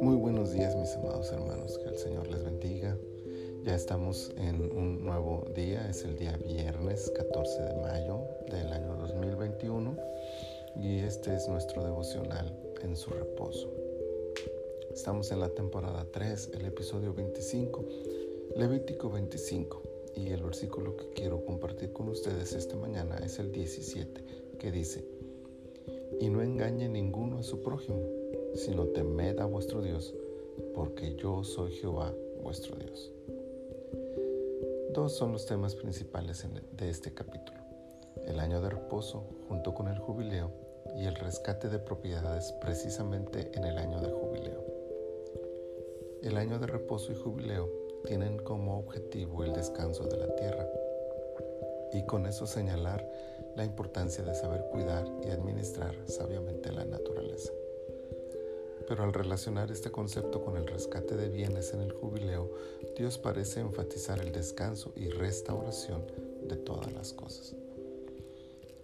Muy 0.00 0.16
buenos 0.16 0.52
días 0.52 0.74
mis 0.74 0.96
amados 0.96 1.30
hermanos, 1.30 1.78
que 1.78 1.88
el 1.88 1.96
Señor 1.96 2.26
les 2.28 2.42
bendiga. 2.42 2.98
Ya 3.62 3.76
estamos 3.76 4.32
en 4.36 4.60
un 4.76 5.04
nuevo 5.04 5.46
día, 5.54 5.88
es 5.88 6.04
el 6.04 6.16
día 6.16 6.36
viernes 6.38 7.12
14 7.14 7.62
de 7.62 7.74
mayo 7.76 8.22
del 8.50 8.72
año 8.72 8.96
2021 8.96 9.96
y 10.74 10.98
este 10.98 11.36
es 11.36 11.46
nuestro 11.48 11.84
devocional 11.84 12.52
en 12.82 12.96
su 12.96 13.10
reposo. 13.10 13.72
Estamos 14.92 15.30
en 15.30 15.38
la 15.38 15.50
temporada 15.50 16.08
3, 16.10 16.50
el 16.54 16.66
episodio 16.66 17.14
25, 17.14 17.84
Levítico 18.56 19.10
25 19.10 19.82
y 20.16 20.32
el 20.32 20.42
versículo 20.42 20.96
que 20.96 21.08
quiero 21.10 21.44
compartir 21.44 21.92
con 21.92 22.08
ustedes 22.08 22.52
esta 22.52 22.74
mañana 22.74 23.16
es 23.24 23.38
el 23.38 23.52
17 23.52 24.24
que 24.58 24.72
dice, 24.72 25.15
y 26.20 26.28
no 26.28 26.42
engañe 26.42 26.88
ninguno 26.88 27.38
a 27.38 27.42
su 27.42 27.62
prójimo 27.62 28.16
sino 28.56 28.86
temed 28.86 29.38
a 29.38 29.46
vuestro 29.46 29.82
Dios, 29.82 30.14
porque 30.74 31.14
yo 31.16 31.44
soy 31.44 31.72
Jehová 31.72 32.12
vuestro 32.42 32.76
Dios. 32.76 33.12
Dos 34.92 35.14
son 35.14 35.32
los 35.32 35.46
temas 35.46 35.74
principales 35.74 36.46
de 36.72 36.88
este 36.88 37.12
capítulo. 37.12 37.58
El 38.24 38.40
año 38.40 38.60
de 38.60 38.70
reposo 38.70 39.24
junto 39.48 39.74
con 39.74 39.88
el 39.88 39.98
jubileo 39.98 40.50
y 40.96 41.04
el 41.04 41.14
rescate 41.14 41.68
de 41.68 41.78
propiedades 41.78 42.52
precisamente 42.60 43.50
en 43.54 43.64
el 43.64 43.76
año 43.76 44.00
de 44.00 44.10
jubileo. 44.10 44.64
El 46.22 46.38
año 46.38 46.58
de 46.58 46.66
reposo 46.66 47.12
y 47.12 47.14
jubileo 47.14 47.68
tienen 48.06 48.38
como 48.38 48.78
objetivo 48.78 49.44
el 49.44 49.52
descanso 49.52 50.04
de 50.04 50.16
la 50.16 50.34
tierra 50.34 50.66
y 51.96 52.04
con 52.04 52.26
eso 52.26 52.46
señalar 52.46 53.08
la 53.56 53.64
importancia 53.64 54.22
de 54.22 54.34
saber 54.34 54.66
cuidar 54.70 55.10
y 55.24 55.30
administrar 55.30 55.96
sabiamente 56.06 56.70
la 56.70 56.84
naturaleza. 56.84 57.52
Pero 58.86 59.02
al 59.02 59.14
relacionar 59.14 59.70
este 59.70 59.90
concepto 59.90 60.42
con 60.42 60.56
el 60.56 60.66
rescate 60.66 61.16
de 61.16 61.28
bienes 61.28 61.72
en 61.72 61.80
el 61.80 61.92
jubileo, 61.92 62.50
Dios 62.96 63.16
parece 63.16 63.60
enfatizar 63.60 64.20
el 64.20 64.30
descanso 64.30 64.92
y 64.94 65.08
restauración 65.08 66.02
de 66.46 66.56
todas 66.56 66.92
las 66.92 67.12
cosas. 67.14 67.54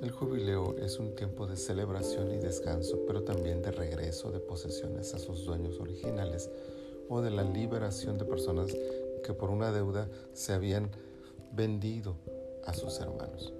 El 0.00 0.10
jubileo 0.12 0.76
es 0.76 0.98
un 0.98 1.16
tiempo 1.16 1.46
de 1.46 1.56
celebración 1.56 2.30
y 2.32 2.36
descanso, 2.36 3.00
pero 3.06 3.24
también 3.24 3.62
de 3.62 3.72
regreso 3.72 4.30
de 4.30 4.38
posesiones 4.38 5.14
a 5.14 5.18
sus 5.18 5.44
dueños 5.44 5.80
originales 5.80 6.50
o 7.08 7.22
de 7.22 7.30
la 7.30 7.42
liberación 7.42 8.18
de 8.18 8.26
personas 8.26 8.70
que 9.24 9.32
por 9.32 9.50
una 9.50 9.72
deuda 9.72 10.08
se 10.34 10.52
habían 10.52 10.90
vendido 11.52 12.14
a 12.68 12.74
sus 12.74 13.00
hermanos. 13.00 13.52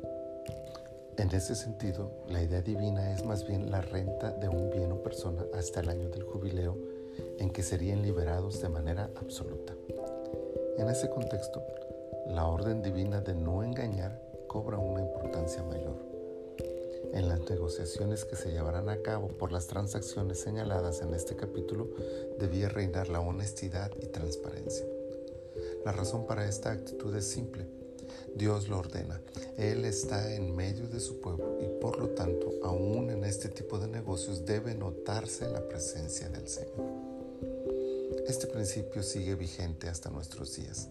En 1.17 1.35
ese 1.35 1.55
sentido, 1.55 2.11
la 2.29 2.43
idea 2.43 2.61
divina 2.61 3.13
es 3.13 3.25
más 3.25 3.47
bien 3.47 3.71
la 3.71 3.81
renta 3.81 4.31
de 4.33 4.49
un 4.49 4.71
bien 4.71 4.93
o 4.93 5.03
persona 5.03 5.47
hasta 5.55 5.81
el 5.81 5.89
año 5.89 6.11
del 6.11 6.23
jubileo 6.23 6.77
en 7.39 7.51
que 7.51 7.63
serían 7.63 8.03
liberados 8.03 8.61
de 8.61 8.69
manera 8.69 9.11
absoluta. 9.17 9.75
En 10.77 10.89
ese 10.89 11.09
contexto, 11.09 11.63
la 12.29 12.47
orden 12.47 12.83
divina 12.83 13.21
de 13.23 13.35
no 13.35 13.65
engañar 13.65 14.23
cobra 14.47 14.79
una 14.79 15.01
importancia 15.01 15.63
mayor. 15.63 15.97
En 17.15 17.29
las 17.29 17.41
negociaciones 17.49 18.27
que 18.27 18.37
se 18.37 18.53
llevarán 18.53 18.91
a 18.91 19.01
cabo 19.01 19.29
por 19.29 19.53
las 19.53 19.67
transacciones 19.67 20.39
señaladas 20.39 21.01
en 21.01 21.15
este 21.15 21.35
capítulo, 21.35 21.89
debía 22.39 22.69
reinar 22.69 23.09
la 23.09 23.21
honestidad 23.21 23.91
y 24.03 24.07
transparencia. 24.07 24.87
La 25.85 25.93
razón 25.93 26.27
para 26.27 26.47
esta 26.47 26.71
actitud 26.71 27.17
es 27.17 27.25
simple 27.25 27.67
Dios 28.35 28.69
lo 28.69 28.79
ordena. 28.79 29.21
Él 29.57 29.85
está 29.85 30.35
en 30.35 30.55
medio 30.55 30.89
de 30.89 31.01
su 31.01 31.21
pueblo 31.21 31.59
y 31.61 31.81
por 31.81 31.99
lo 31.99 32.11
tanto, 32.11 32.53
aún 32.63 33.11
en 33.11 33.25
este 33.25 33.49
tipo 33.49 33.79
de 33.79 33.89
negocios 33.89 34.45
debe 34.45 34.75
notarse 34.75 35.49
la 35.49 35.67
presencia 35.69 36.29
del 36.29 36.49
Señor. 36.49 37.09
Este 38.27 38.47
principio 38.47 39.03
sigue 39.03 39.35
vigente 39.35 39.89
hasta 39.89 40.11
nuestros 40.11 40.55
días. 40.57 40.89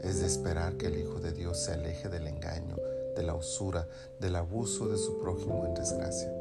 Es 0.00 0.20
de 0.20 0.26
esperar 0.26 0.76
que 0.76 0.86
el 0.86 0.98
Hijo 0.98 1.20
de 1.20 1.32
Dios 1.32 1.58
se 1.58 1.72
aleje 1.72 2.08
del 2.08 2.26
engaño, 2.26 2.76
de 3.16 3.22
la 3.22 3.34
usura, 3.34 3.88
del 4.20 4.36
abuso 4.36 4.88
de 4.88 4.98
su 4.98 5.18
prójimo 5.20 5.64
en 5.66 5.74
desgracia. 5.74 6.32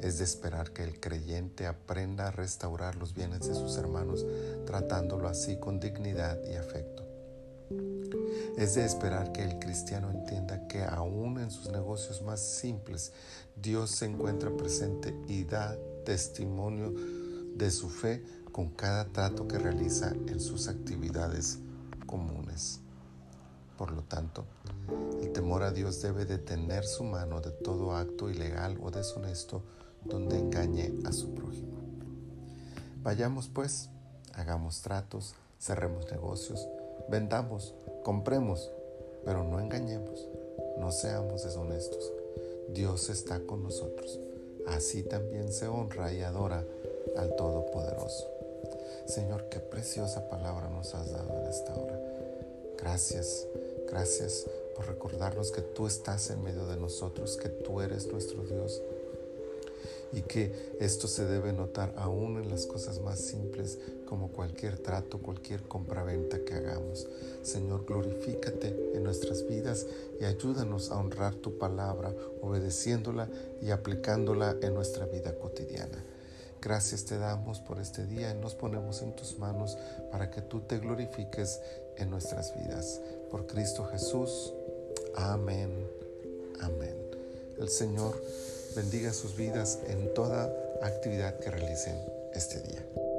Es 0.00 0.18
de 0.18 0.24
esperar 0.24 0.72
que 0.72 0.82
el 0.82 0.98
creyente 0.98 1.66
aprenda 1.66 2.26
a 2.26 2.30
restaurar 2.32 2.96
los 2.96 3.14
bienes 3.14 3.46
de 3.46 3.54
sus 3.54 3.76
hermanos, 3.76 4.26
tratándolo 4.66 5.28
así 5.28 5.56
con 5.56 5.78
dignidad 5.78 6.38
y 6.44 6.56
afecto. 6.56 7.11
Es 8.56 8.74
de 8.74 8.84
esperar 8.84 9.32
que 9.32 9.42
el 9.42 9.58
cristiano 9.58 10.10
entienda 10.10 10.66
que 10.68 10.84
aún 10.84 11.38
en 11.38 11.50
sus 11.50 11.70
negocios 11.70 12.22
más 12.22 12.40
simples, 12.40 13.12
Dios 13.56 13.90
se 13.90 14.06
encuentra 14.06 14.50
presente 14.56 15.16
y 15.26 15.44
da 15.44 15.76
testimonio 16.04 16.92
de 17.54 17.70
su 17.70 17.88
fe 17.88 18.22
con 18.52 18.70
cada 18.70 19.06
trato 19.06 19.48
que 19.48 19.58
realiza 19.58 20.10
en 20.26 20.38
sus 20.38 20.68
actividades 20.68 21.58
comunes. 22.06 22.80
Por 23.78 23.92
lo 23.92 24.02
tanto, 24.02 24.44
el 25.22 25.32
temor 25.32 25.62
a 25.62 25.70
Dios 25.70 26.02
debe 26.02 26.26
detener 26.26 26.84
su 26.84 27.04
mano 27.04 27.40
de 27.40 27.50
todo 27.50 27.96
acto 27.96 28.28
ilegal 28.28 28.78
o 28.82 28.90
deshonesto 28.90 29.62
donde 30.04 30.38
engañe 30.38 30.92
a 31.06 31.12
su 31.12 31.34
prójimo. 31.34 31.78
Vayamos 33.02 33.48
pues, 33.48 33.88
hagamos 34.34 34.82
tratos, 34.82 35.34
cerremos 35.58 36.10
negocios, 36.10 36.68
vendamos, 37.08 37.74
Compremos, 38.02 38.70
pero 39.24 39.44
no 39.44 39.60
engañemos, 39.60 40.28
no 40.78 40.90
seamos 40.90 41.44
deshonestos. 41.44 42.12
Dios 42.68 43.08
está 43.08 43.40
con 43.40 43.62
nosotros. 43.62 44.18
Así 44.66 45.02
también 45.02 45.52
se 45.52 45.68
honra 45.68 46.12
y 46.12 46.22
adora 46.22 46.64
al 47.16 47.34
Todopoderoso. 47.36 48.28
Señor, 49.06 49.48
qué 49.48 49.60
preciosa 49.60 50.28
palabra 50.28 50.68
nos 50.68 50.94
has 50.94 51.12
dado 51.12 51.38
en 51.40 51.46
esta 51.46 51.74
hora. 51.74 52.00
Gracias, 52.78 53.46
gracias 53.90 54.46
por 54.74 54.86
recordarnos 54.86 55.50
que 55.50 55.62
tú 55.62 55.86
estás 55.86 56.30
en 56.30 56.42
medio 56.42 56.66
de 56.66 56.76
nosotros, 56.76 57.36
que 57.36 57.48
tú 57.48 57.80
eres 57.80 58.06
nuestro 58.06 58.42
Dios 58.44 58.82
y 60.12 60.22
que 60.22 60.76
esto 60.78 61.08
se 61.08 61.24
debe 61.24 61.52
notar 61.52 61.94
aún 61.96 62.36
en 62.38 62.50
las 62.50 62.66
cosas 62.66 63.00
más 63.00 63.18
simples 63.18 63.78
como 64.06 64.28
cualquier 64.28 64.78
trato, 64.78 65.18
cualquier 65.18 65.62
compraventa 65.62 66.44
que 66.44 66.54
hagamos. 66.54 67.08
Señor, 67.42 67.86
glorifícate 67.86 68.92
en 68.94 69.02
nuestras 69.02 69.46
vidas 69.46 69.86
y 70.20 70.24
ayúdanos 70.24 70.90
a 70.90 70.98
honrar 70.98 71.34
tu 71.34 71.56
palabra, 71.56 72.14
obedeciéndola 72.42 73.28
y 73.62 73.70
aplicándola 73.70 74.56
en 74.60 74.74
nuestra 74.74 75.06
vida 75.06 75.34
cotidiana. 75.34 76.04
Gracias 76.60 77.06
te 77.06 77.18
damos 77.18 77.58
por 77.58 77.80
este 77.80 78.06
día 78.06 78.30
y 78.30 78.38
nos 78.38 78.54
ponemos 78.54 79.02
en 79.02 79.16
tus 79.16 79.38
manos 79.38 79.76
para 80.12 80.30
que 80.30 80.42
tú 80.42 80.60
te 80.60 80.78
glorifiques 80.78 81.60
en 81.96 82.10
nuestras 82.10 82.54
vidas. 82.54 83.00
Por 83.30 83.46
Cristo 83.46 83.84
Jesús. 83.90 84.52
Amén. 85.16 85.88
Amén. 86.60 86.94
El 87.58 87.68
Señor 87.68 88.14
bendiga 88.74 89.12
sus 89.12 89.36
vidas 89.36 89.78
en 89.88 90.12
toda 90.14 90.50
actividad 90.82 91.38
que 91.38 91.50
realicen 91.50 91.96
este 92.34 92.60
día. 92.60 93.11